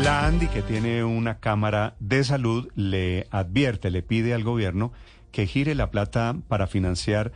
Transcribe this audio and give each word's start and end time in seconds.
La 0.00 0.26
ANDI, 0.26 0.48
que 0.48 0.62
tiene 0.62 1.04
una 1.04 1.38
cámara 1.38 1.96
de 2.00 2.24
salud, 2.24 2.70
le 2.74 3.26
advierte, 3.30 3.90
le 3.90 4.02
pide 4.02 4.32
al 4.32 4.42
gobierno 4.42 4.92
que 5.30 5.46
gire 5.46 5.74
la 5.74 5.90
plata 5.90 6.34
para 6.48 6.66
financiar 6.66 7.32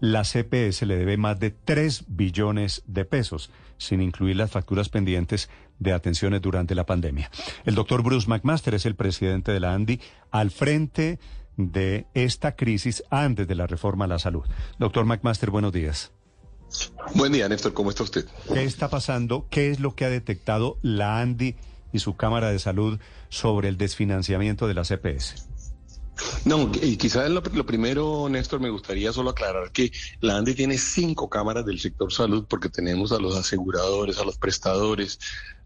la 0.00 0.22
CPS, 0.22 0.86
le 0.86 0.96
debe 0.96 1.16
más 1.16 1.40
de 1.40 1.50
3 1.50 2.04
billones 2.08 2.82
de 2.86 3.04
pesos, 3.04 3.50
sin 3.78 4.00
incluir 4.00 4.36
las 4.36 4.50
facturas 4.50 4.88
pendientes 4.90 5.48
de 5.78 5.92
atenciones 5.92 6.42
durante 6.42 6.74
la 6.74 6.86
pandemia. 6.86 7.30
El 7.64 7.74
doctor 7.74 8.02
Bruce 8.02 8.28
McMaster 8.28 8.74
es 8.74 8.86
el 8.86 8.94
presidente 8.94 9.52
de 9.52 9.60
la 9.60 9.72
ANDI 9.72 10.00
al 10.30 10.50
frente 10.50 11.18
de 11.56 12.06
esta 12.14 12.54
crisis 12.54 13.02
antes 13.10 13.48
de 13.48 13.54
la 13.54 13.66
reforma 13.66 14.04
a 14.04 14.08
la 14.08 14.18
salud. 14.18 14.44
Doctor 14.78 15.04
McMaster, 15.04 15.50
buenos 15.50 15.72
días. 15.72 16.12
Buen 17.14 17.32
día, 17.32 17.48
Néstor, 17.48 17.72
¿cómo 17.72 17.90
está 17.90 18.02
usted? 18.02 18.26
¿Qué 18.52 18.64
está 18.64 18.88
pasando? 18.88 19.46
¿Qué 19.50 19.70
es 19.70 19.80
lo 19.80 19.94
que 19.94 20.04
ha 20.04 20.10
detectado 20.10 20.78
la 20.82 21.20
ANDI 21.20 21.56
y 21.92 21.98
su 21.98 22.16
Cámara 22.16 22.50
de 22.50 22.58
Salud 22.58 22.98
sobre 23.28 23.68
el 23.68 23.76
desfinanciamiento 23.78 24.66
de 24.66 24.74
la 24.74 24.82
CPS? 24.82 25.57
No, 26.44 26.70
y 26.82 26.96
quizás 26.96 27.30
lo, 27.30 27.40
lo, 27.40 27.66
primero, 27.66 28.28
Néstor, 28.28 28.60
me 28.60 28.70
gustaría 28.70 29.12
solo 29.12 29.30
aclarar 29.30 29.70
que 29.72 29.92
la 30.20 30.36
ANDI 30.36 30.54
tiene 30.54 30.78
cinco 30.78 31.28
cámaras 31.28 31.64
del 31.64 31.78
sector 31.78 32.12
salud 32.12 32.46
porque 32.48 32.68
tenemos 32.68 33.12
a 33.12 33.18
los 33.18 33.36
aseguradores, 33.36 34.18
a 34.18 34.24
los 34.24 34.38
prestadores, 34.38 35.18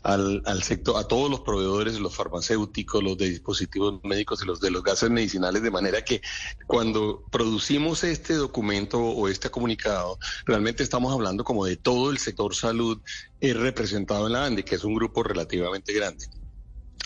al, 0.03 0.43
al 0.47 0.63
sector, 0.63 0.97
a 0.99 1.07
todos 1.07 1.31
los 1.31 1.41
proveedores, 1.41 1.99
los 2.01 2.15
farmacéuticos, 2.15 3.03
los 3.03 3.17
de 3.17 3.31
dispositivos 3.31 4.01
médicos 4.03 4.43
y 4.43 4.47
los 4.47 4.61
de 4.61 4.71
los 4.71 4.83
gases 4.83 5.11
medicinales, 5.11 5.63
de 5.63 5.71
manera 5.71 6.03
que 6.05 6.21
cuando 6.67 7.25
producimos 7.31 8.03
este 8.05 8.35
documento 8.35 9.01
o 9.01 9.29
este 9.29 9.51
comunicado, 9.51 10.19
realmente 10.45 10.83
estamos 10.83 11.13
hablando 11.13 11.45
como 11.45 11.65
de 11.65 11.77
todo 11.77 12.11
el 12.11 12.19
sector 12.19 12.55
salud 12.55 13.01
eh, 13.41 13.55
representado 13.55 14.27
en 14.27 14.33
la 14.33 14.45
ANDI, 14.45 14.65
que 14.65 14.75
es 14.75 14.85
un 14.85 14.95
grupo 14.95 15.23
relativamente 15.23 15.93
grande. 15.93 16.27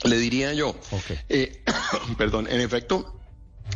Le 0.04 0.18
diría 0.18 0.52
yo, 0.54 0.70
okay. 0.90 1.18
eh, 1.28 1.64
perdón, 2.18 2.46
en 2.50 2.60
efecto, 2.60 3.15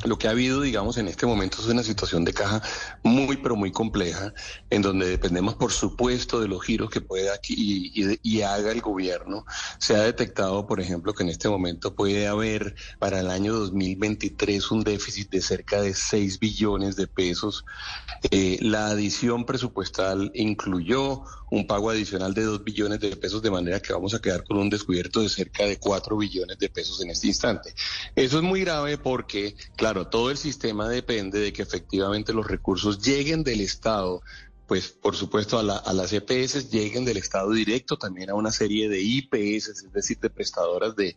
lo 0.05 0.19
que 0.19 0.29
ha 0.29 0.31
habido, 0.31 0.61
digamos, 0.61 0.97
en 0.97 1.09
este 1.09 1.27
momento 1.27 1.59
es 1.61 1.67
una 1.67 1.83
situación 1.83 2.25
de 2.25 2.33
caja 2.33 2.62
muy, 3.03 3.37
pero 3.37 3.56
muy 3.56 3.70
compleja, 3.70 4.33
en 4.70 4.83
donde 4.83 5.06
dependemos, 5.09 5.55
por 5.55 5.73
supuesto, 5.73 6.41
de 6.41 6.48
los 6.48 6.62
giros 6.62 6.91
que 6.91 7.01
pueda 7.01 7.39
y, 7.48 8.41
haga 8.41 8.73
el 8.73 8.81
gobierno. 8.81 9.45
Se 9.78 9.95
ha 9.95 10.01
detectado, 10.01 10.67
por 10.67 10.81
ejemplo, 10.81 11.12
que 11.12 11.23
en 11.23 11.28
este 11.28 11.48
momento 11.48 11.95
puede 11.95 12.27
haber 12.27 12.75
para 12.98 13.21
el 13.21 13.31
año 13.31 13.53
2023 13.55 14.71
un 14.71 14.83
déficit 14.83 15.31
de 15.31 15.43
cerca 15.43 15.83
de 15.83 15.95
6 15.95 16.39
billones 16.41 16.97
de 16.97 17.06
pesos. 17.06 17.65
Eh, 18.31 18.59
la 18.62 18.87
adición 18.87 19.45
presupuestal 19.45 20.31
incluyó 20.34 21.25
un 21.51 21.67
pago 21.67 21.91
adicional 21.91 22.33
de 22.33 22.45
2 22.45 22.65
billones 22.65 23.01
de 23.01 23.15
pesos, 23.17 23.43
de 23.43 23.51
manera 23.51 23.81
que 23.81 23.93
vamos 23.93 24.15
a 24.15 24.21
quedar 24.21 24.45
con 24.45 24.56
un 24.56 24.71
descubierto 24.71 25.21
de 25.21 25.28
cerca 25.28 25.65
de 25.65 25.78
4 25.78 26.17
billones 26.17 26.59
de 26.59 26.69
pesos 26.69 27.01
en 27.03 27.11
este 27.11 27.27
instante. 27.27 27.75
Eso 28.15 28.39
es 28.39 28.43
muy 28.43 28.61
grave 28.61 28.98
porque, 28.98 29.56
claro, 29.77 29.90
todo 30.09 30.31
el 30.31 30.37
sistema 30.37 30.89
depende 30.89 31.41
de 31.41 31.53
que 31.53 31.62
efectivamente 31.62 32.33
los 32.33 32.47
recursos 32.47 33.01
lleguen 33.01 33.43
del 33.43 33.61
Estado 33.61 34.23
pues 34.71 34.87
por 34.89 35.17
supuesto 35.17 35.59
a, 35.59 35.65
la, 35.65 35.78
a, 35.78 35.93
las 35.93 36.12
EPS 36.12 36.71
lleguen 36.71 37.05
del 37.05 37.17
Estado 37.17 37.51
directo, 37.51 37.97
también 37.97 38.31
a 38.31 38.34
una 38.34 38.53
serie 38.53 38.89
de 38.89 39.00
IPS, 39.00 39.67
es 39.67 39.93
decir, 39.93 40.21
de 40.21 40.31
prestadoras 40.31 40.95
de, 40.95 41.17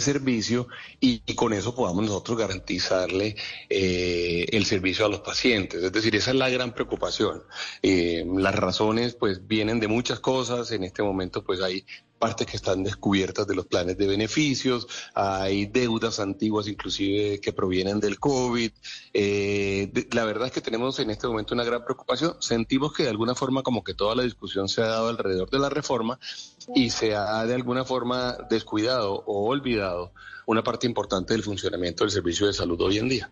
servicio, 0.00 0.68
y, 1.00 1.22
y, 1.24 1.34
con 1.34 1.54
eso 1.54 1.74
podamos 1.74 2.04
nosotros 2.04 2.36
garantizarle 2.36 3.36
eh, 3.70 4.44
el 4.52 4.66
servicio 4.66 5.06
a 5.06 5.08
los 5.08 5.20
pacientes. 5.20 5.82
Es 5.82 5.92
decir, 5.92 6.14
esa 6.14 6.32
es 6.32 6.36
la 6.36 6.50
gran 6.50 6.74
preocupación. 6.74 7.42
Eh, 7.80 8.22
las 8.36 8.54
razones 8.54 9.14
pues 9.14 9.46
vienen 9.48 9.80
de 9.80 9.88
muchas 9.88 10.20
cosas, 10.20 10.70
en 10.70 10.84
este 10.84 11.02
momento 11.02 11.42
pues 11.42 11.62
hay 11.62 11.86
partes 12.20 12.46
que 12.46 12.56
están 12.56 12.84
descubiertas 12.84 13.46
de 13.46 13.54
los 13.56 13.66
planes 13.66 13.96
de 13.96 14.06
beneficios, 14.06 14.86
hay 15.14 15.66
deudas 15.66 16.20
antiguas 16.20 16.68
inclusive 16.68 17.40
que 17.40 17.52
provienen 17.52 17.98
del 17.98 18.20
COVID. 18.20 18.70
Eh, 19.14 19.90
de, 19.92 20.06
la 20.12 20.24
verdad 20.24 20.46
es 20.46 20.52
que 20.52 20.60
tenemos 20.60 21.00
en 21.00 21.10
este 21.10 21.26
momento 21.26 21.54
una 21.54 21.64
gran 21.64 21.82
preocupación. 21.82 22.36
Sentimos 22.38 22.92
que 22.92 23.04
de 23.04 23.08
alguna 23.08 23.34
forma 23.34 23.62
como 23.62 23.82
que 23.82 23.94
toda 23.94 24.14
la 24.14 24.22
discusión 24.22 24.68
se 24.68 24.82
ha 24.82 24.86
dado 24.86 25.08
alrededor 25.08 25.50
de 25.50 25.58
la 25.58 25.70
reforma 25.70 26.20
y 26.74 26.90
se 26.90 27.16
ha 27.16 27.44
de 27.46 27.54
alguna 27.54 27.84
forma 27.84 28.36
descuidado 28.50 29.24
o 29.26 29.48
olvidado 29.48 30.12
una 30.46 30.62
parte 30.62 30.86
importante 30.86 31.32
del 31.32 31.42
funcionamiento 31.42 32.04
del 32.04 32.10
servicio 32.10 32.46
de 32.46 32.52
salud 32.52 32.80
hoy 32.82 32.98
en 32.98 33.08
día. 33.08 33.30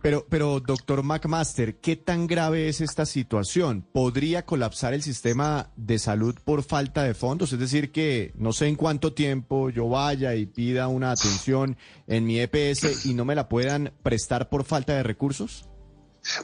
Pero, 0.00 0.26
pero, 0.28 0.60
doctor 0.60 1.02
McMaster, 1.02 1.76
¿qué 1.80 1.96
tan 1.96 2.26
grave 2.26 2.68
es 2.68 2.80
esta 2.80 3.04
situación? 3.04 3.84
¿Podría 3.92 4.46
colapsar 4.46 4.94
el 4.94 5.02
sistema 5.02 5.70
de 5.76 5.98
salud 5.98 6.36
por 6.44 6.62
falta 6.62 7.02
de 7.02 7.14
fondos? 7.14 7.52
Es 7.52 7.58
decir, 7.58 7.90
que 7.90 8.32
no 8.36 8.52
sé 8.52 8.68
en 8.68 8.76
cuánto 8.76 9.12
tiempo 9.12 9.70
yo 9.70 9.88
vaya 9.88 10.34
y 10.34 10.46
pida 10.46 10.88
una 10.88 11.10
atención 11.10 11.76
en 12.06 12.26
mi 12.26 12.38
EPS 12.38 13.06
y 13.06 13.14
no 13.14 13.24
me 13.24 13.34
la 13.34 13.48
puedan 13.48 13.92
prestar 14.02 14.48
por 14.48 14.64
falta 14.64 14.94
de 14.94 15.02
recursos. 15.02 15.67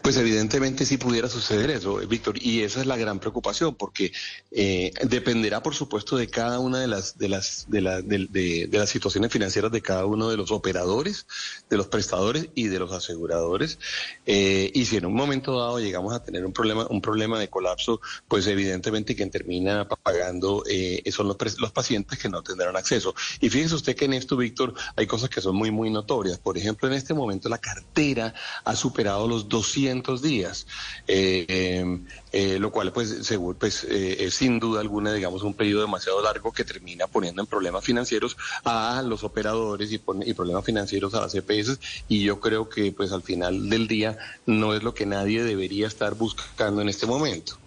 Pues 0.03 0.17
evidentemente 0.17 0.87
sí 0.87 0.97
pudiera 0.97 1.29
suceder 1.29 1.71
eso, 1.71 1.97
Víctor, 1.97 2.39
y 2.41 2.63
esa 2.63 2.81
es 2.81 2.87
la 2.87 2.97
gran 2.97 3.19
preocupación, 3.19 3.75
porque 3.75 4.13
eh, 4.51 4.93
dependerá, 5.03 5.63
por 5.63 5.75
supuesto, 5.75 6.17
de 6.17 6.29
cada 6.29 6.59
una 6.59 6.81
de 6.81 6.87
las 6.87 7.19
de 7.19 7.29
las 7.29 7.67
de, 7.69 7.83
de, 8.31 8.69
las 8.71 8.89
situaciones 8.89 9.31
financieras 9.31 9.71
de 9.73 9.83
cada 9.83 10.07
uno 10.07 10.29
de 10.31 10.37
los 10.37 10.51
operadores, 10.51 11.27
de 11.69 11.77
los 11.77 11.89
prestadores 11.89 12.49
y 12.55 12.69
de 12.69 12.79
los 12.79 12.93
aseguradores. 12.93 13.79
Eh, 14.27 14.71
y 14.75 14.87
si 14.87 14.97
en 14.97 15.07
un 15.07 15.15
momento 15.15 15.59
dado 15.59 15.79
llegamos 15.79 16.15
a 16.15 16.23
tener 16.23 16.47
un 16.47 16.53
problema 16.53 16.87
un 16.89 17.01
problema 17.01 17.39
de 17.39 17.49
colapso, 17.49 18.01
pues 18.29 18.47
evidentemente 18.47 19.15
quien 19.15 19.31
termina 19.31 19.87
pagando 19.89 20.65
eh, 20.69 21.03
son 21.13 21.29
los, 21.29 21.37
los 21.59 21.73
pacientes 21.73 22.19
que 22.19 22.29
no 22.29 22.43
tendrán 22.43 22.77
acceso. 22.77 23.15
Y 23.41 23.51
fíjese 23.51 23.75
usted 23.75 23.97
que 23.97 24.07
en 24.07 24.15
esto, 24.15 24.37
Víctor, 24.37 24.75
hay 24.97 25.07
cosas 25.07 25.29
que 25.29 25.41
son 25.41 25.57
muy 25.57 25.71
muy 25.71 25.91
notorias. 25.91 26.39
Por 26.39 26.57
ejemplo, 26.57 26.89
en 26.89 26.95
este 26.95 27.13
momento 27.13 27.49
la 27.49 27.59
cartera 27.59 28.35
ha 28.65 28.77
superado 28.77 29.29
los 29.29 29.49
dos 29.49 29.74
200 29.75 30.23
días, 30.23 30.67
eh, 31.09 31.45
eh, 31.49 31.99
eh, 32.33 32.59
lo 32.59 32.71
cual 32.71 32.93
pues, 32.93 33.27
seguro, 33.27 33.59
pues 33.59 33.85
es 33.85 34.35
sin 34.35 34.61
duda 34.61 34.81
alguna, 34.81 35.13
digamos, 35.13 35.43
un 35.43 35.55
periodo 35.55 35.83
demasiado 35.83 36.23
largo 36.23 36.53
que 36.53 36.65
termina 36.65 37.07
poniendo 37.07 37.43
en 37.43 37.47
problemas 37.47 37.85
financieros 37.85 38.37
a 38.65 39.03
los 39.05 39.25
operadores 39.25 39.93
y, 39.93 39.99
pone, 39.99 40.27
y 40.27 40.35
problemas 40.35 40.65
financieros 40.65 41.15
a 41.15 41.21
las 41.21 41.35
EPS 41.35 41.79
y 42.09 42.23
yo 42.23 42.41
creo 42.41 42.69
que 42.69 42.93
pues 42.93 43.13
al 43.13 43.23
final 43.23 43.69
del 43.69 43.89
día 43.89 44.17
no 44.47 44.75
es 44.75 44.83
lo 44.83 44.95
que 44.95 45.07
nadie 45.07 45.43
debería 45.43 45.87
estar 45.87 46.15
buscando 46.15 46.81
en 46.81 46.89
este 46.89 47.07
momento. 47.07 47.59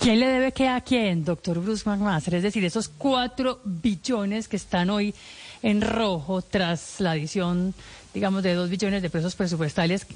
¿Quién 0.00 0.18
le 0.18 0.28
debe 0.28 0.52
qué 0.52 0.68
a 0.68 0.80
quién, 0.80 1.24
doctor 1.24 1.60
Bruce 1.60 1.88
McMaster? 1.88 2.34
Es 2.34 2.42
decir, 2.42 2.64
esos 2.64 2.88
cuatro 2.88 3.60
billones 3.64 4.48
que 4.48 4.56
están 4.56 4.88
hoy 4.88 5.14
en 5.62 5.82
rojo 5.82 6.40
tras 6.40 7.00
la 7.00 7.12
adición, 7.12 7.74
digamos, 8.14 8.42
de 8.42 8.54
dos 8.54 8.70
billones 8.70 9.02
de 9.02 9.10
pesos 9.10 9.34
presupuestales, 9.34 10.06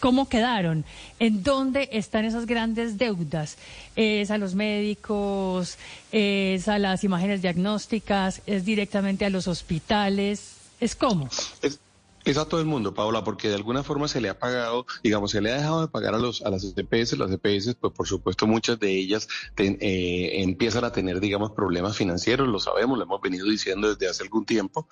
¿cómo 0.00 0.28
quedaron? 0.28 0.84
¿En 1.18 1.42
dónde 1.42 1.88
están 1.92 2.24
esas 2.24 2.46
grandes 2.46 2.98
deudas? 2.98 3.56
¿Es 3.96 4.30
a 4.30 4.38
los 4.38 4.54
médicos? 4.54 5.78
¿Es 6.12 6.68
a 6.68 6.78
las 6.78 7.04
imágenes 7.04 7.42
diagnósticas? 7.42 8.42
¿Es 8.46 8.64
directamente 8.64 9.24
a 9.24 9.30
los 9.30 9.48
hospitales? 9.48 10.56
¿Es 10.80 10.94
cómo? 10.94 11.28
Es 12.30 12.38
a 12.38 12.46
todo 12.46 12.60
el 12.60 12.66
mundo, 12.66 12.94
Paola, 12.94 13.24
porque 13.24 13.48
de 13.48 13.54
alguna 13.54 13.82
forma 13.82 14.08
se 14.08 14.20
le 14.20 14.28
ha 14.28 14.38
pagado, 14.38 14.86
digamos, 15.02 15.30
se 15.30 15.40
le 15.40 15.52
ha 15.52 15.56
dejado 15.56 15.82
de 15.82 15.88
pagar 15.88 16.14
a 16.14 16.18
los 16.18 16.42
a 16.42 16.50
las 16.50 16.64
EPS, 16.64 17.18
las 17.18 17.30
EPS, 17.30 17.76
pues 17.80 17.92
por 17.92 18.06
supuesto 18.06 18.46
muchas 18.46 18.78
de 18.78 18.90
ellas 18.90 19.28
eh, 19.56 20.42
empiezan 20.42 20.84
a 20.84 20.92
tener, 20.92 21.20
digamos, 21.20 21.52
problemas 21.52 21.96
financieros, 21.96 22.48
lo 22.48 22.58
sabemos, 22.58 22.98
lo 22.98 23.04
hemos 23.04 23.20
venido 23.20 23.46
diciendo 23.46 23.94
desde 23.94 24.08
hace 24.08 24.22
algún 24.22 24.44
tiempo. 24.44 24.88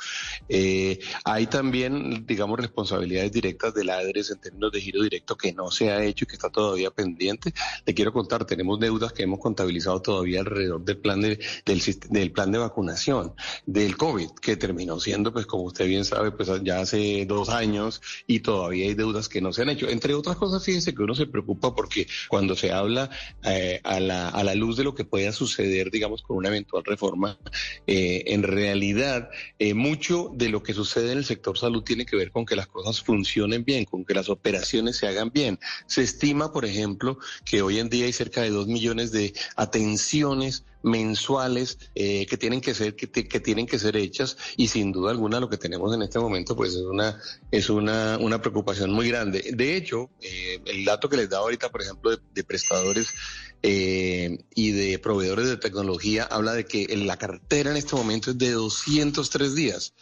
Eh, 0.48 0.98
hay 1.24 1.46
también, 1.46 2.26
digamos, 2.26 2.58
responsabilidades 2.58 3.32
directas 3.32 3.74
de 3.74 3.84
la 3.84 3.98
ADRES 3.98 4.30
en 4.30 4.40
términos 4.40 4.72
de 4.72 4.80
giro 4.80 5.02
directo 5.02 5.36
que 5.36 5.52
no 5.52 5.70
se 5.70 5.90
ha 5.90 6.02
hecho 6.02 6.24
y 6.24 6.26
que 6.26 6.34
está 6.34 6.50
todavía 6.50 6.90
pendiente. 6.90 7.52
Le 7.84 7.94
quiero 7.94 8.12
contar, 8.12 8.44
tenemos 8.44 8.80
deudas 8.80 9.12
que 9.12 9.24
hemos 9.24 9.40
contabilizado 9.40 10.00
todavía 10.00 10.40
alrededor 10.40 10.84
del 10.84 10.98
plan 10.98 11.20
de, 11.20 11.38
del, 11.64 11.82
del 12.10 12.32
plan 12.32 12.50
de 12.50 12.58
vacunación 12.58 13.34
del 13.66 13.96
COVID, 13.96 14.30
que 14.40 14.56
terminó 14.56 14.98
siendo, 15.00 15.32
pues 15.32 15.46
como 15.46 15.64
usted 15.64 15.86
bien 15.86 16.04
sabe, 16.04 16.30
pues 16.32 16.50
ya 16.62 16.80
hace 16.80 17.25
dos 17.26 17.48
años 17.48 18.00
y 18.26 18.40
todavía 18.40 18.86
hay 18.86 18.94
deudas 18.94 19.28
que 19.28 19.40
no 19.40 19.52
se 19.52 19.62
han 19.62 19.70
hecho. 19.70 19.88
Entre 19.88 20.14
otras 20.14 20.36
cosas, 20.36 20.64
fíjense 20.64 20.94
que 20.94 21.02
uno 21.02 21.14
se 21.14 21.26
preocupa 21.26 21.74
porque 21.74 22.06
cuando 22.28 22.56
se 22.56 22.72
habla 22.72 23.10
eh, 23.44 23.80
a, 23.84 24.00
la, 24.00 24.28
a 24.28 24.44
la 24.44 24.54
luz 24.54 24.76
de 24.76 24.84
lo 24.84 24.94
que 24.94 25.04
pueda 25.04 25.32
suceder, 25.32 25.90
digamos, 25.90 26.22
con 26.22 26.36
una 26.36 26.48
eventual 26.48 26.84
reforma, 26.84 27.38
eh, 27.86 28.24
en 28.26 28.42
realidad 28.42 29.30
eh, 29.58 29.74
mucho 29.74 30.30
de 30.34 30.48
lo 30.48 30.62
que 30.62 30.74
sucede 30.74 31.12
en 31.12 31.18
el 31.18 31.24
sector 31.24 31.58
salud 31.58 31.82
tiene 31.82 32.06
que 32.06 32.16
ver 32.16 32.30
con 32.30 32.46
que 32.46 32.56
las 32.56 32.66
cosas 32.66 33.02
funcionen 33.02 33.64
bien, 33.64 33.84
con 33.84 34.04
que 34.04 34.14
las 34.14 34.28
operaciones 34.28 34.96
se 34.96 35.06
hagan 35.06 35.30
bien. 35.32 35.58
Se 35.86 36.02
estima, 36.02 36.52
por 36.52 36.64
ejemplo, 36.64 37.18
que 37.44 37.62
hoy 37.62 37.78
en 37.78 37.88
día 37.88 38.06
hay 38.06 38.12
cerca 38.12 38.42
de 38.42 38.50
dos 38.50 38.66
millones 38.66 39.12
de 39.12 39.34
atenciones 39.56 40.64
mensuales 40.86 41.78
eh, 41.96 42.26
que 42.26 42.36
tienen 42.36 42.60
que 42.60 42.72
ser 42.72 42.94
que, 42.94 43.08
tienen 43.08 43.66
que 43.66 43.78
ser 43.78 43.96
hechas 43.96 44.36
y 44.56 44.68
sin 44.68 44.92
duda 44.92 45.10
alguna 45.10 45.40
lo 45.40 45.50
que 45.50 45.56
tenemos 45.56 45.92
en 45.92 46.02
este 46.02 46.20
momento 46.20 46.54
pues 46.54 46.74
es 46.74 46.82
una 46.82 47.20
es 47.50 47.68
una, 47.68 48.16
una 48.18 48.40
preocupación 48.40 48.92
muy 48.92 49.08
grande. 49.08 49.50
De 49.52 49.76
hecho 49.76 50.10
eh, 50.20 50.60
el 50.64 50.84
dato 50.84 51.08
que 51.08 51.16
les 51.16 51.28
da 51.28 51.38
ahorita 51.38 51.70
por 51.70 51.82
ejemplo 51.82 52.12
de, 52.12 52.18
de 52.32 52.44
prestadores 52.44 53.14
eh, 53.62 54.38
y 54.54 54.70
de 54.70 54.98
proveedores 55.00 55.48
de 55.48 55.56
tecnología 55.56 56.22
habla 56.22 56.52
de 56.52 56.66
que 56.66 56.86
la 56.96 57.16
cartera 57.16 57.72
en 57.72 57.76
este 57.76 57.96
momento 57.96 58.30
es 58.30 58.38
de 58.38 58.52
203 58.52 59.54
días 59.56 59.92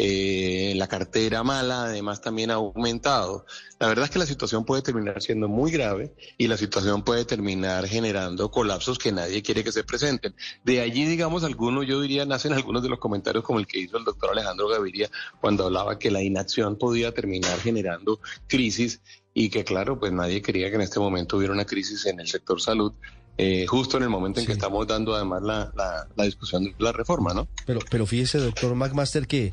eh, 0.00 0.74
la 0.76 0.86
cartera 0.86 1.42
mala 1.42 1.86
además 1.86 2.20
también 2.20 2.52
ha 2.52 2.54
aumentado. 2.54 3.44
La 3.80 3.88
verdad 3.88 4.04
es 4.04 4.10
que 4.12 4.20
la 4.20 4.26
situación 4.26 4.64
puede 4.64 4.80
terminar 4.80 5.20
siendo 5.20 5.48
muy 5.48 5.72
grave 5.72 6.14
y 6.36 6.46
la 6.46 6.56
situación 6.56 7.02
puede 7.02 7.24
terminar 7.24 7.86
generando 7.88 8.48
colapsos 8.50 8.96
que 8.96 9.10
nadie 9.10 9.42
quiere 9.42 9.64
que 9.64 9.72
se 9.72 9.82
presenten. 9.82 10.36
De 10.64 10.80
allí, 10.80 11.04
digamos, 11.04 11.42
algunos, 11.42 11.84
yo 11.86 12.00
diría, 12.00 12.24
nacen 12.24 12.52
algunos 12.52 12.82
de 12.84 12.90
los 12.90 13.00
comentarios 13.00 13.42
como 13.42 13.58
el 13.58 13.66
que 13.66 13.80
hizo 13.80 13.98
el 13.98 14.04
doctor 14.04 14.30
Alejandro 14.30 14.68
Gaviria 14.68 15.10
cuando 15.40 15.64
hablaba 15.64 15.98
que 15.98 16.12
la 16.12 16.22
inacción 16.22 16.76
podía 16.76 17.12
terminar 17.12 17.58
generando 17.58 18.20
crisis 18.46 19.00
y 19.34 19.50
que, 19.50 19.64
claro, 19.64 19.98
pues 19.98 20.12
nadie 20.12 20.42
quería 20.42 20.70
que 20.70 20.76
en 20.76 20.82
este 20.82 21.00
momento 21.00 21.36
hubiera 21.36 21.52
una 21.52 21.64
crisis 21.64 22.06
en 22.06 22.20
el 22.20 22.28
sector 22.28 22.60
salud. 22.60 22.92
Eh, 23.36 23.66
justo 23.68 23.96
en 23.98 24.02
el 24.02 24.08
momento 24.08 24.40
en 24.40 24.46
que 24.46 24.52
estamos 24.52 24.84
dando 24.88 25.14
además 25.14 25.42
la, 25.42 25.72
la, 25.76 26.08
la 26.16 26.24
discusión 26.24 26.64
de 26.64 26.74
la 26.78 26.90
reforma, 26.90 27.32
¿no? 27.34 27.46
Pero, 27.66 27.78
pero 27.88 28.04
fíjese, 28.04 28.38
doctor 28.38 28.74
McMaster, 28.74 29.28
que 29.28 29.52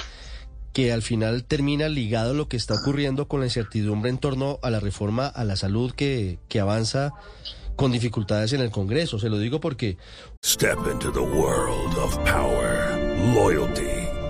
que 0.76 0.92
al 0.92 1.02
final 1.02 1.46
termina 1.46 1.88
ligado 1.88 2.34
lo 2.34 2.50
que 2.50 2.58
está 2.58 2.74
ocurriendo 2.74 3.30
con 3.30 3.40
la 3.40 3.46
incertidumbre 3.46 4.10
en 4.10 4.18
torno 4.18 4.60
a 4.62 4.70
la 4.70 4.82
reforma 4.82 5.26
a 5.26 5.46
la 5.46 5.56
salud 5.56 5.94
que, 5.94 6.38
que 6.50 6.60
avanza 6.60 7.14
con 7.78 7.94
dificultades 7.94 8.52
en 8.52 8.60
el 8.60 8.72
Congreso. 8.72 9.18
Se 9.18 9.30
lo 9.30 9.40
digo 9.40 9.62
porque... 9.62 9.98
Step 10.44 10.78
into 10.92 11.14
the 11.14 11.22
world 11.22 11.96
of 11.96 12.14
power, 12.26 12.92
loyalty 13.34 13.88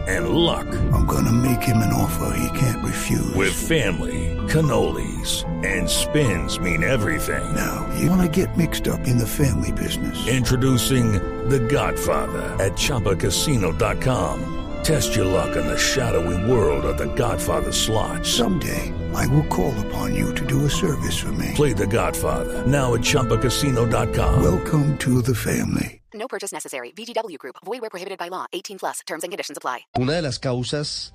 and 0.08 0.30
luck. 0.30 0.68
I'm 0.94 1.08
gonna 1.08 1.32
make 1.32 1.64
him 1.64 1.78
an 1.78 1.92
offer 1.92 2.38
he 2.38 2.60
can't 2.60 2.86
refuse. 2.86 3.34
With 3.34 3.52
family, 3.52 4.38
cannolis 4.48 5.46
and 5.66 5.90
spins 5.90 6.60
mean 6.60 6.84
everything. 6.84 7.56
Now, 7.56 7.90
you 8.00 8.08
wanna 8.08 8.30
get 8.30 8.56
mixed 8.56 8.88
up 8.88 9.08
in 9.08 9.18
the 9.18 9.26
family 9.26 9.72
business. 9.72 10.28
Introducing 10.28 11.14
The 11.50 11.60
Godfather 11.62 12.44
at 12.64 12.74
ChumbaCasino.com. 12.74 14.65
Test 14.86 15.16
your 15.16 15.26
luck 15.26 15.56
in 15.56 15.66
the 15.66 15.76
shadowy 15.76 16.38
world 16.48 16.86
of 16.86 16.96
the 17.00 17.08
Godfather 17.16 17.72
slot. 17.72 18.24
Someday, 18.24 18.94
I 19.16 19.26
will 19.34 19.48
call 19.48 19.74
upon 19.88 20.14
you 20.14 20.32
to 20.36 20.46
do 20.46 20.66
a 20.66 20.70
service 20.70 21.18
for 21.18 21.32
me. 21.32 21.54
Play 21.56 21.74
the 21.74 21.88
Godfather, 21.88 22.64
now 22.68 22.94
at 22.94 23.02
ChumbaCasino.com. 23.02 24.44
Welcome 24.44 24.96
to 25.00 25.24
the 25.24 25.34
family. 25.34 26.04
No 26.14 26.28
purchase 26.28 26.54
necessary. 26.54 26.92
VGW 26.92 27.40
Group. 27.40 27.56
Void 27.66 27.82
where 27.82 27.90
prohibited 27.90 28.20
by 28.20 28.28
law. 28.28 28.46
18 28.54 28.78
plus. 28.78 29.02
Terms 29.08 29.24
and 29.24 29.32
conditions 29.32 29.58
apply. 29.58 29.88
Una 29.98 30.14
de 30.14 30.22
las 30.22 30.38
causas 30.38 31.14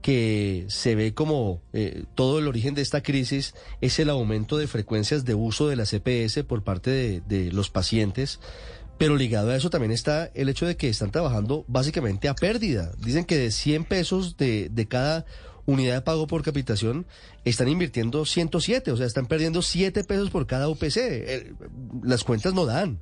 que 0.00 0.64
se 0.70 0.94
ve 0.94 1.12
como 1.12 1.60
eh, 1.74 2.04
todo 2.14 2.38
el 2.38 2.48
origen 2.48 2.74
de 2.74 2.80
esta 2.80 3.02
crisis 3.02 3.54
es 3.82 3.98
el 3.98 4.08
aumento 4.08 4.56
de 4.56 4.66
frecuencias 4.66 5.26
de 5.26 5.34
uso 5.34 5.68
de 5.68 5.76
la 5.76 5.84
CPS 5.84 6.42
por 6.44 6.62
parte 6.62 6.90
de, 6.90 7.20
de 7.20 7.52
los 7.52 7.68
pacientes. 7.68 8.40
Pero 9.00 9.16
ligado 9.16 9.50
a 9.50 9.56
eso 9.56 9.70
también 9.70 9.92
está 9.92 10.30
el 10.34 10.50
hecho 10.50 10.66
de 10.66 10.76
que 10.76 10.90
están 10.90 11.10
trabajando 11.10 11.64
básicamente 11.68 12.28
a 12.28 12.34
pérdida. 12.34 12.92
Dicen 12.98 13.24
que 13.24 13.38
de 13.38 13.50
100 13.50 13.86
pesos 13.86 14.36
de, 14.36 14.68
de 14.68 14.88
cada 14.88 15.24
unidad 15.64 15.94
de 15.94 16.00
pago 16.02 16.26
por 16.26 16.42
capitación 16.42 17.06
están 17.46 17.68
invirtiendo 17.68 18.26
107, 18.26 18.92
o 18.92 18.98
sea, 18.98 19.06
están 19.06 19.24
perdiendo 19.24 19.62
7 19.62 20.04
pesos 20.04 20.28
por 20.28 20.46
cada 20.46 20.68
UPC. 20.68 21.54
Las 22.02 22.24
cuentas 22.24 22.52
no 22.52 22.66
dan. 22.66 23.00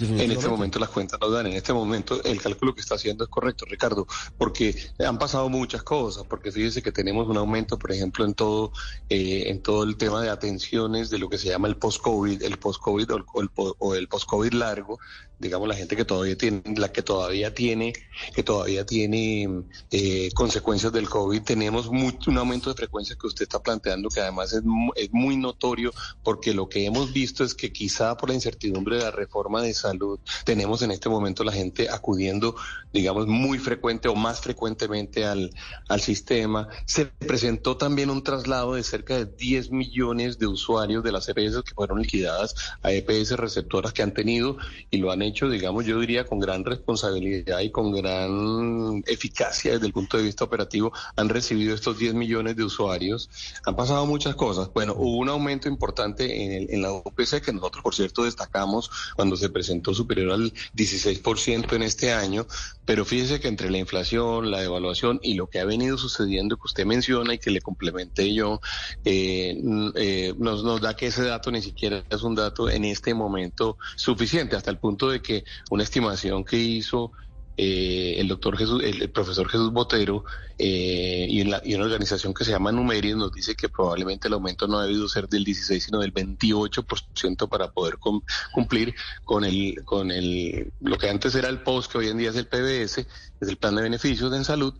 En 0.00 0.32
este 0.32 0.48
momento 0.48 0.80
las 0.80 0.88
cuentas 0.88 1.20
no 1.20 1.30
dan, 1.30 1.46
en 1.46 1.52
este 1.52 1.72
momento 1.72 2.20
el 2.24 2.40
cálculo 2.40 2.74
que 2.74 2.80
está 2.80 2.96
haciendo 2.96 3.22
es 3.22 3.30
correcto, 3.30 3.64
Ricardo, 3.64 4.06
porque 4.36 4.74
han 4.98 5.18
pasado 5.18 5.48
muchas 5.48 5.84
cosas, 5.84 6.24
porque 6.28 6.50
fíjese 6.50 6.82
que 6.82 6.90
tenemos 6.90 7.28
un 7.28 7.36
aumento, 7.36 7.78
por 7.78 7.92
ejemplo, 7.92 8.24
en 8.24 8.34
todo, 8.34 8.72
eh, 9.08 9.44
en 9.46 9.62
todo 9.62 9.84
el 9.84 9.96
tema 9.96 10.20
de 10.20 10.30
atenciones 10.30 11.10
de 11.10 11.18
lo 11.18 11.28
que 11.28 11.38
se 11.38 11.48
llama 11.48 11.68
el 11.68 11.76
post-COVID, 11.76 12.42
el 12.42 12.58
post-COVID 12.58 13.12
o 13.12 13.16
el, 13.40 13.50
o 13.54 13.94
el 13.94 14.08
post-COVID 14.08 14.52
largo, 14.54 14.98
digamos 15.38 15.68
la 15.68 15.74
gente 15.74 15.96
que 15.96 16.04
todavía 16.04 16.36
tiene, 16.36 16.62
la 16.76 16.92
que 16.92 17.02
todavía 17.02 17.54
tiene, 17.54 17.92
que 18.34 18.42
todavía 18.42 18.86
tiene 18.86 19.64
eh, 19.90 20.30
consecuencias 20.34 20.92
del 20.92 21.08
COVID, 21.08 21.42
tenemos 21.42 21.86
un 21.88 22.38
aumento 22.38 22.70
de 22.70 22.76
frecuencia 22.76 23.16
que 23.20 23.26
usted 23.26 23.42
está 23.42 23.62
planteando, 23.62 24.08
que 24.08 24.20
además 24.20 24.52
es, 24.52 24.62
es 24.96 25.12
muy 25.12 25.36
notorio, 25.36 25.92
porque 26.22 26.54
lo 26.54 26.68
que 26.68 26.86
hemos 26.86 27.12
visto 27.12 27.44
es 27.44 27.54
que 27.54 27.72
quizá 27.72 28.16
por 28.16 28.28
la 28.28 28.34
incertidumbre 28.34 28.96
de 28.96 29.02
la 29.02 29.10
reforma 29.10 29.62
de 29.62 29.74
salud, 29.74 30.18
tenemos 30.44 30.82
en 30.82 30.90
este 30.90 31.08
momento 31.08 31.44
la 31.44 31.52
gente 31.52 31.88
acudiendo, 31.90 32.56
digamos, 32.92 33.26
muy 33.26 33.58
frecuente 33.58 34.08
o 34.08 34.14
más 34.14 34.40
frecuentemente 34.40 35.24
al, 35.24 35.50
al 35.88 36.00
sistema. 36.00 36.68
Se 36.86 37.06
presentó 37.06 37.76
también 37.76 38.10
un 38.10 38.22
traslado 38.22 38.74
de 38.74 38.82
cerca 38.82 39.16
de 39.16 39.26
10 39.26 39.70
millones 39.70 40.38
de 40.38 40.46
usuarios 40.46 41.02
de 41.02 41.12
las 41.12 41.28
EPS 41.28 41.62
que 41.62 41.74
fueron 41.74 42.00
liquidadas 42.00 42.54
a 42.82 42.92
EPS 42.92 43.32
receptoras 43.32 43.92
que 43.92 44.02
han 44.02 44.14
tenido 44.14 44.56
y 44.90 44.98
lo 44.98 45.10
han 45.10 45.22
hecho, 45.22 45.33
digamos, 45.42 45.84
yo 45.84 45.98
diría 46.00 46.24
con 46.24 46.38
gran 46.38 46.64
responsabilidad 46.64 47.60
y 47.60 47.70
con 47.70 47.92
gran 47.92 49.02
eficacia 49.06 49.72
desde 49.72 49.86
el 49.86 49.92
punto 49.92 50.16
de 50.16 50.22
vista 50.22 50.44
operativo, 50.44 50.92
han 51.16 51.28
recibido 51.28 51.74
estos 51.74 51.98
10 51.98 52.14
millones 52.14 52.56
de 52.56 52.64
usuarios. 52.64 53.28
Han 53.66 53.76
pasado 53.76 54.06
muchas 54.06 54.34
cosas. 54.34 54.70
Bueno, 54.72 54.94
hubo 54.96 55.18
un 55.18 55.28
aumento 55.28 55.68
importante 55.68 56.44
en, 56.44 56.52
el, 56.52 56.70
en 56.70 56.82
la 56.82 56.92
UPC 56.92 57.42
que 57.42 57.52
nosotros, 57.52 57.82
por 57.82 57.94
cierto, 57.94 58.24
destacamos 58.24 58.90
cuando 59.16 59.36
se 59.36 59.50
presentó 59.50 59.94
superior 59.94 60.32
al 60.32 60.52
16% 60.76 61.72
en 61.74 61.82
este 61.82 62.12
año, 62.12 62.46
pero 62.84 63.04
fíjese 63.04 63.40
que 63.40 63.48
entre 63.48 63.70
la 63.70 63.78
inflación, 63.78 64.50
la 64.50 64.60
devaluación 64.60 65.20
y 65.22 65.34
lo 65.34 65.48
que 65.48 65.60
ha 65.60 65.64
venido 65.64 65.98
sucediendo 65.98 66.56
que 66.56 66.66
usted 66.66 66.86
menciona 66.86 67.34
y 67.34 67.38
que 67.38 67.50
le 67.50 67.60
complementé 67.60 68.32
yo, 68.32 68.60
eh, 69.04 69.60
eh, 69.96 70.34
nos, 70.38 70.64
nos 70.64 70.80
da 70.80 70.94
que 70.94 71.06
ese 71.06 71.24
dato 71.24 71.50
ni 71.50 71.62
siquiera 71.62 72.04
es 72.08 72.22
un 72.22 72.34
dato 72.34 72.68
en 72.68 72.84
este 72.84 73.14
momento 73.14 73.78
suficiente, 73.96 74.56
hasta 74.56 74.70
el 74.70 74.78
punto 74.78 75.08
de 75.08 75.13
que 75.20 75.44
una 75.70 75.82
estimación 75.82 76.44
que 76.44 76.56
hizo 76.56 77.12
eh, 77.56 78.16
el 78.18 78.26
doctor 78.26 78.56
Jesús, 78.56 78.82
el, 78.82 79.00
el, 79.00 79.10
profesor 79.10 79.48
Jesús 79.48 79.72
Botero 79.72 80.24
eh, 80.58 81.26
y, 81.30 81.40
en 81.40 81.52
la, 81.52 81.62
y, 81.64 81.76
una 81.76 81.84
organización 81.84 82.34
que 82.34 82.44
se 82.44 82.50
llama 82.50 82.72
Numeris 82.72 83.14
nos 83.14 83.32
dice 83.32 83.54
que 83.54 83.68
probablemente 83.68 84.26
el 84.26 84.34
aumento 84.34 84.66
no 84.66 84.78
ha 84.78 84.84
debido 84.84 85.08
ser 85.08 85.28
del 85.28 85.44
16 85.44 85.84
sino 85.84 86.00
del 86.00 86.12
28% 86.12 87.48
para 87.48 87.70
poder 87.70 87.98
com, 87.98 88.22
cumplir 88.52 88.96
con 89.24 89.44
el 89.44 89.84
con 89.84 90.10
el 90.10 90.72
lo 90.80 90.98
que 90.98 91.08
antes 91.08 91.36
era 91.36 91.48
el 91.48 91.62
POS 91.62 91.86
que 91.86 91.98
hoy 91.98 92.08
en 92.08 92.18
día 92.18 92.30
es 92.30 92.36
el 92.36 92.48
PBS 92.48 92.98
es 92.98 93.48
el 93.48 93.56
plan 93.56 93.76
de 93.76 93.82
beneficios 93.82 94.32
en 94.32 94.44
salud 94.44 94.74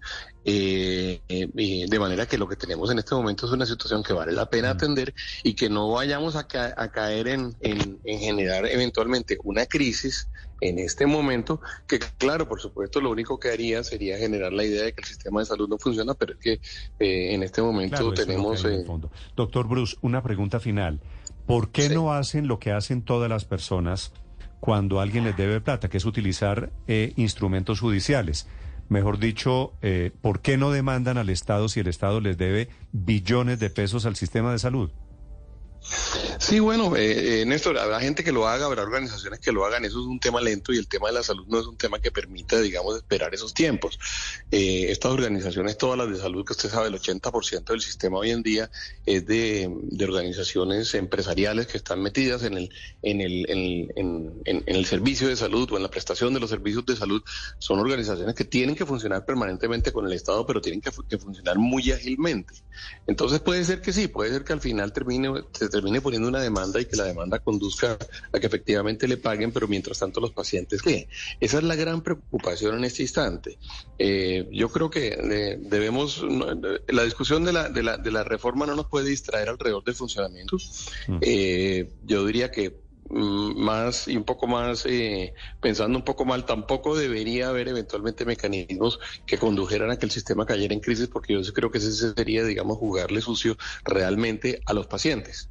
eh, 0.45 1.21
eh, 1.29 1.87
de 1.89 1.99
manera 1.99 2.27
que 2.27 2.39
lo 2.39 2.49
que 2.49 2.57
tenemos 2.57 2.91
en 2.91 2.99
este 2.99 3.15
momento 3.15 3.47
es 3.47 3.53
una 3.53 3.67
situación 3.67 4.03
que 4.03 4.13
vale 4.13 4.33
la 4.33 4.49
pena 4.49 4.71
atender 4.71 5.15
y 5.43 5.55
que 5.55 5.69
no 5.69 5.91
vayamos 5.91 6.37
a, 6.37 6.47
ca 6.47 6.75
a 6.77 6.91
caer 6.91 7.29
en, 7.29 7.55
en, 7.61 7.99
en 8.05 8.19
generar 8.21 8.67
eventualmente 8.67 9.39
una 9.43 9.67
crisis 9.67 10.29
en 10.61 10.79
este 10.79 11.07
momento, 11.07 11.61
que 11.87 11.99
claro, 11.99 12.49
por 12.49 12.61
supuesto, 12.61 13.01
lo 13.01 13.11
único 13.11 13.39
que 13.39 13.51
haría 13.51 13.83
sería 13.85 14.17
generar 14.19 14.53
la 14.53 14.65
idea 14.65 14.85
de 14.85 14.93
que 14.93 15.03
el 15.03 15.07
sistema 15.07 15.41
de 15.41 15.47
salud 15.47 15.69
no 15.69 15.79
funciona, 15.79 16.15
pero 16.15 16.33
es 16.35 16.39
que 16.39 16.53
eh, 16.99 17.35
en 17.35 17.43
este 17.43 17.61
momento 17.61 17.97
claro, 17.97 18.15
tenemos... 18.15 18.65
Eh... 18.65 18.85
Doctor 19.37 19.69
Bruce, 19.69 19.97
una 20.01 20.23
pregunta 20.23 20.61
final. 20.61 21.01
¿Por 21.47 21.71
qué 21.71 21.89
sí. 21.89 21.95
no 21.95 22.13
hacen 22.13 22.49
lo 22.49 22.59
que 22.59 22.73
hacen 22.73 23.03
todas 23.03 23.29
las 23.29 23.45
personas 23.45 24.13
cuando 24.61 25.01
alguien 25.01 25.25
les 25.25 25.37
debe 25.37 25.61
plata, 25.61 25.91
que 25.91 25.99
es 25.99 26.05
utilizar 26.07 26.73
eh, 26.87 27.13
instrumentos 27.17 27.81
judiciales? 27.81 28.47
Mejor 28.88 29.19
dicho, 29.19 29.73
eh, 29.83 30.11
¿por 30.21 30.41
qué 30.41 30.57
no 30.57 30.71
demandan 30.71 31.19
al 31.19 31.31
Estado 31.31 31.69
si 31.69 31.81
el 31.81 31.88
Estado 31.88 32.21
les 32.21 32.37
debe 32.37 32.69
billones 32.93 33.59
de 33.59 33.71
pesos 33.71 34.07
al 34.07 34.17
sistema 34.17 34.53
de 34.53 34.59
salud? 34.59 34.91
Sí, 36.55 36.61
bueno, 36.61 36.95
eh, 36.95 37.41
eh, 37.41 37.47
Néstor, 37.47 37.77
habrá 37.79 37.99
gente 37.99 38.23
que 38.23 38.31
lo 38.31 38.47
haga, 38.47 38.67
habrá 38.67 38.85
organizaciones 38.85 39.41
que 39.41 39.51
lo 39.51 39.67
hagan, 39.67 39.85
eso 39.85 39.99
es 39.99 40.07
un 40.07 40.21
tema 40.21 40.41
lento 40.41 40.73
y 40.73 40.79
el 40.79 40.87
tema 40.87 41.09
de 41.09 41.15
la 41.15 41.25
salud 41.25 41.45
no 41.49 41.59
es 41.59 41.67
un 41.67 41.77
tema 41.77 41.99
que 41.99 42.13
permita, 42.13 42.61
digamos, 42.61 42.97
esperar 42.97 43.35
esos 43.35 43.53
tiempos. 43.53 43.99
Eh, 44.53 44.87
estas 44.89 45.11
organizaciones, 45.11 45.77
todas 45.77 45.99
las 45.99 46.09
de 46.09 46.17
salud, 46.17 46.45
que 46.47 46.53
usted 46.53 46.71
sabe, 46.71 46.87
el 46.87 46.95
80% 46.95 47.65
del 47.65 47.81
sistema 47.81 48.19
hoy 48.19 48.31
en 48.31 48.45
día 48.45 48.71
es 49.05 49.27
de, 49.27 49.69
organizaciones 50.05 50.95
empresariales 50.95 51.67
que 51.67 51.77
están 51.77 52.01
metidas 52.01 52.45
en 52.45 52.57
el, 52.57 52.71
en, 53.03 53.21
el, 53.21 53.51
en, 53.51 53.91
en, 53.97 54.43
en, 54.45 54.77
el 54.77 54.87
servicio 54.87 55.27
de 55.27 55.35
salud 55.35 55.69
o 55.73 55.77
en 55.77 55.83
la 55.83 55.91
prestación 55.91 56.35
de 56.35 56.39
los 56.39 56.51
servicios 56.51 56.87
de 56.87 56.95
salud. 56.95 57.21
Son 57.59 57.81
organizaciones 57.81 58.37
que 58.37 58.45
tienen 58.45 58.77
que 58.77 58.87
funcionar 58.87 59.25
permanentemente 59.25 59.91
con 59.91 60.07
el 60.07 60.13
Estado, 60.13 60.47
pero 60.47 60.61
tienen 60.61 60.81
que, 60.81 60.93
que 61.09 61.19
funcionar 61.19 61.59
muy 61.59 61.91
ágilmente. 61.91 62.55
Entonces 63.09 63.41
puede 63.41 63.65
ser 63.65 63.81
que 63.81 63.93
sí, 63.93 64.07
puede 64.07 64.31
ser 64.31 64.45
que 64.45 64.53
al 64.53 64.61
final 64.61 64.93
termine, 64.93 65.33
se 65.53 65.69
termine 65.69 66.01
poniendo 66.01 66.29
una 66.29 66.44
demanda 66.45 66.81
y 66.81 66.87
que 66.87 66.97
la 66.97 67.05
demanda 67.05 67.39
conduzca 67.41 67.99
a 68.33 68.41
que 68.41 68.47
efectivamente 68.47 69.09
le 69.09 69.17
paguen, 69.17 69.53
pero 69.53 69.69
mientras 69.69 69.99
tanto 69.99 70.21
los 70.21 70.33
pacientes 70.33 70.83
qué. 70.83 71.09
Esa 71.41 71.59
es 71.59 71.65
la 71.65 71.75
gran 71.75 72.03
preocupación 72.03 72.79
en 72.79 72.85
este 72.85 73.03
instante. 73.03 73.59
Eh, 73.99 74.49
yo 74.53 74.69
creo 74.71 74.91
que 74.91 75.09
eh, 75.09 75.59
debemos, 75.61 76.25
la 76.89 77.05
discusión 77.05 77.45
de 77.45 77.53
la, 77.53 77.69
de, 77.69 77.83
la, 77.83 77.97
de 77.97 78.11
la 78.11 78.25
reforma 78.25 78.67
no 78.67 78.75
nos 78.75 78.87
puede 78.87 79.09
distraer 79.09 79.49
alrededor 79.49 79.85
del 79.85 79.95
funcionamiento. 79.95 80.57
Mm. 81.09 81.19
Eh, 81.21 81.91
yo 82.05 82.25
diría 82.27 82.51
que 82.51 82.81
mm, 83.09 83.63
más 83.63 84.09
y 84.09 84.17
un 84.17 84.25
poco 84.25 84.47
más, 84.47 84.87
eh, 84.87 85.35
pensando 85.61 85.99
un 85.99 86.05
poco 86.05 86.25
mal, 86.25 86.45
tampoco 86.45 86.97
debería 86.97 87.49
haber 87.49 87.69
eventualmente 87.69 88.25
mecanismos 88.25 89.01
que 89.27 89.39
condujeran 89.39 89.91
a 89.91 89.99
que 89.99 90.07
el 90.07 90.13
sistema 90.13 90.47
cayera 90.47 90.75
en 90.75 90.81
crisis, 90.81 91.09
porque 91.09 91.35
yo 91.35 91.53
creo 91.53 91.71
que 91.71 91.79
ese 91.79 91.93
sería, 92.15 92.45
digamos, 92.45 92.79
jugarle 92.79 93.21
sucio 93.21 93.57
realmente 93.85 94.61
a 94.67 94.73
los 94.73 94.87
pacientes. 94.87 95.51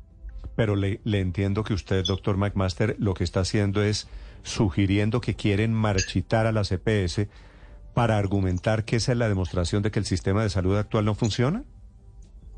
Pero 0.56 0.76
le, 0.76 1.00
le 1.04 1.20
entiendo 1.20 1.64
que 1.64 1.74
usted, 1.74 2.06
doctor 2.06 2.38
McMaster, 2.38 2.96
lo 3.00 3.14
que 3.14 3.24
está 3.24 3.42
haciendo 3.42 3.82
es 3.82 4.08
sugiriendo 4.44 5.22
que 5.22 5.36
quieren 5.36 5.74
marchitar 5.74 6.46
a 6.46 6.52
la 6.52 6.64
CPS 6.64 7.28
para 7.94 8.18
argumentar 8.18 8.86
que 8.86 8.98
esa 8.98 9.12
es 9.12 9.18
la 9.18 9.30
demostración 9.30 9.84
de 9.84 9.92
que 9.92 10.00
el 10.00 10.06
sistema 10.06 10.44
de 10.44 10.50
salud 10.50 10.78
actual 10.78 11.06
no 11.06 11.16
funciona. 11.16 11.64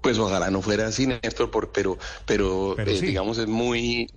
Pues 0.01 0.19
ojalá 0.19 0.51
no 0.51 0.61
fuera 0.61 0.85
así, 0.85 1.07
Néstor, 1.07 1.49
por, 1.49 1.71
pero, 1.71 1.97
pero, 2.27 2.77
eh, 2.77 3.01
digamos 3.01 3.39
es 3.39 3.47
muy, 3.47 4.07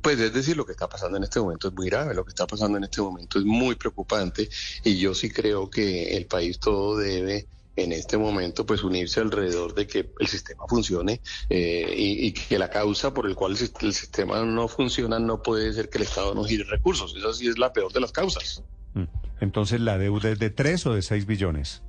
pues 0.00 0.20
es 0.20 0.32
decir, 0.32 0.56
lo 0.56 0.64
que 0.64 0.70
está 0.70 0.88
pasando 0.88 1.16
en 1.16 1.24
este 1.24 1.40
momento 1.40 1.68
es 1.68 1.74
muy 1.74 1.88
grave, 1.88 2.14
lo 2.14 2.24
que 2.24 2.28
está 2.28 2.46
pasando 2.46 2.78
en 2.78 2.84
este 2.84 3.02
momento 3.02 3.40
es 3.40 3.44
muy 3.44 3.74
preocupante 3.74 4.48
y 4.84 4.96
yo 4.98 5.14
sí 5.14 5.28
creo 5.28 5.68
que 5.70 6.16
el 6.16 6.26
país 6.26 6.60
todo 6.60 6.96
debe 6.96 7.48
en 7.78 7.92
este 7.92 8.18
momento 8.18 8.66
pues 8.66 8.82
unirse 8.82 9.20
alrededor 9.20 9.74
de 9.74 9.86
que 9.86 10.10
el 10.18 10.26
sistema 10.26 10.64
funcione 10.68 11.20
eh, 11.48 11.94
y, 11.96 12.32
que 12.32 12.58
la 12.58 12.70
causa 12.70 13.14
por 13.14 13.26
el 13.26 13.34
cual 13.34 13.52
el, 13.52 13.92
sistema 13.94 14.44
no 14.44 14.68
funciona 14.68 15.18
no 15.18 15.42
puede 15.42 15.72
ser 15.72 15.88
que 15.88 15.98
el 15.98 16.04
Estado 16.04 16.34
no 16.34 16.44
gire 16.44 16.64
recursos. 16.64 17.14
Esa 17.16 17.32
sí 17.32 17.48
es 17.48 17.58
la 17.58 17.72
peor 17.72 17.92
de 17.92 18.00
las 18.00 18.12
causas. 18.12 18.62
Mm. 18.94 19.04
Entonces, 19.40 19.80
¿la 19.80 19.98
deuda 19.98 20.30
es 20.30 20.38
de 20.38 20.50
3 20.50 20.86
o 20.86 20.94
de 20.94 21.02
6 21.02 21.26
billones? 21.26 21.82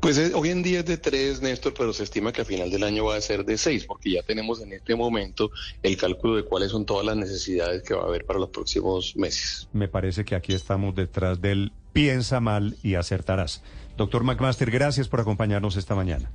Pues 0.00 0.18
hoy 0.34 0.48
en 0.50 0.62
día 0.62 0.80
es 0.80 0.86
de 0.86 0.96
3, 0.96 1.40
Néstor, 1.40 1.72
pero 1.76 1.92
se 1.92 2.02
estima 2.02 2.32
que 2.32 2.42
a 2.42 2.44
final 2.44 2.70
del 2.70 2.82
año 2.82 3.04
va 3.04 3.16
a 3.16 3.20
ser 3.20 3.44
de 3.44 3.56
6, 3.56 3.84
porque 3.84 4.10
ya 4.10 4.22
tenemos 4.22 4.60
en 4.60 4.72
este 4.72 4.96
momento 4.96 5.50
el 5.82 5.96
cálculo 5.96 6.36
de 6.36 6.44
cuáles 6.44 6.72
son 6.72 6.84
todas 6.84 7.06
las 7.06 7.16
necesidades 7.16 7.82
que 7.82 7.94
va 7.94 8.02
a 8.02 8.06
haber 8.06 8.24
para 8.24 8.40
los 8.40 8.48
próximos 8.50 9.16
meses. 9.16 9.68
Me 9.72 9.88
parece 9.88 10.24
que 10.24 10.34
aquí 10.34 10.52
estamos 10.52 10.94
detrás 10.94 11.40
del 11.40 11.72
piensa 11.98 12.38
mal 12.38 12.76
y 12.84 12.94
acertarás. 12.94 13.60
Doctor 13.96 14.22
McMaster, 14.22 14.70
gracias 14.70 15.08
por 15.08 15.18
acompañarnos 15.18 15.76
esta 15.76 15.96
mañana. 15.96 16.30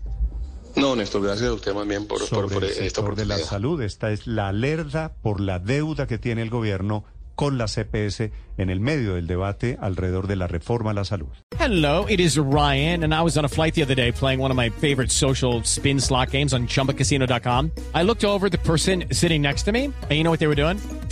No, 0.76 0.94
Néstor, 0.94 1.24
gracias 1.24 1.50
a 1.50 1.54
usted 1.54 1.74
más 1.74 1.88
bien 1.88 2.06
por, 2.06 2.28
por, 2.28 2.52
por 2.52 2.66
el 2.66 2.72
sector 2.72 3.16
de 3.16 3.26
la 3.26 3.38
salud. 3.38 3.82
Esta 3.82 4.12
es 4.12 4.28
la 4.28 4.50
alerta 4.50 5.14
por 5.22 5.40
la 5.40 5.60
deuda 5.60 6.06
que 6.06 6.18
tiene 6.18 6.42
el 6.42 6.50
gobierno 6.50 7.06
con 7.36 7.58
la 7.58 7.68
CPS 7.68 8.32
en 8.58 8.70
el 8.70 8.80
medio 8.82 9.16
del 9.16 9.26
debate 9.26 9.78
alrededor 9.82 10.28
de 10.28 10.36
la 10.36 10.48
reforma 10.48 10.92
a 10.92 10.94
la 10.94 11.06
salud. 11.06 11.30
Hello, 11.58 12.06
it 12.10 12.20
is 12.20 12.38
Ryan, 12.38 13.04
and 13.04 13.14
I 13.14 13.22
was 13.22 13.38
on 13.38 13.46
a 13.46 13.50
flight 13.50 13.74
the 13.74 13.84
other 13.84 13.96
day 13.96 14.12
playing 14.12 14.42
one 14.42 14.52
of 14.52 14.58
my 14.58 14.70
favorite 14.70 15.12
social 15.12 15.64
spin 15.64 16.00
slot 16.00 16.32
games 16.32 16.54
on 16.54 16.68
chumbacasino.com. 16.68 17.72
I 17.96 18.04
looked 18.04 18.26
over 18.26 18.50
the 18.50 18.58
person 18.58 19.06
sitting 19.12 19.42
next 19.42 19.64
to 19.64 19.72
me, 19.72 19.86
and 19.86 20.12
you 20.12 20.24
know 20.24 20.32
what 20.32 20.40
they 20.40 20.48
were 20.48 20.56
doing? 20.56 20.78